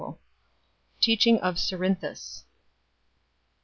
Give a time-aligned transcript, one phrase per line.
[0.99, 2.45] Teaching of Cerinthus.